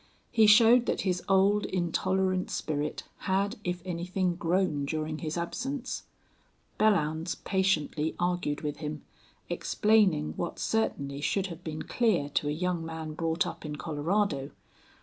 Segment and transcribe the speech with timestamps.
[0.31, 6.05] He showed that his old, intolerant spirit had, if anything, grown during his absence.
[6.79, 9.03] Belllounds patiently argued with him,
[9.47, 14.49] explaining what certainly should have been clear to a young man brought up in Colorado.